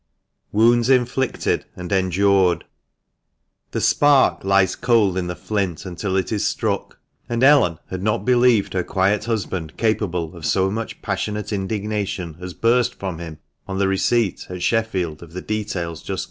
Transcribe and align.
WOUNDS 0.51 0.89
INFLICTED 0.89 1.65
AND 1.75 1.91
ENDURED. 1.91 2.63
OH 2.63 3.77
E 3.77 3.79
spark 3.79 4.43
lies 4.43 4.75
cold 4.75 5.15
in 5.15 5.27
the 5.27 5.35
flint 5.35 5.85
until 5.85 6.15
it 6.15 6.31
is 6.31 6.43
struck; 6.43 6.97
and 7.29 7.43
Ellen 7.43 7.77
had 7.91 8.01
not 8.01 8.25
believed 8.25 8.73
her 8.73 8.83
quiet 8.83 9.25
husband 9.25 9.77
capable 9.77 10.35
of 10.35 10.43
so 10.43 10.71
much 10.71 11.03
passionate 11.03 11.53
indignation 11.53 12.37
as 12.41 12.55
burst 12.55 12.95
from 12.95 13.19
him 13.19 13.37
on 13.67 13.77
the 13.77 13.87
receipt 13.87 14.47
(at 14.49 14.63
Sheffield) 14.63 15.21
of 15.21 15.33
the 15.33 15.41
details 15.43 15.99
just 16.01 16.07
given. 16.07 16.19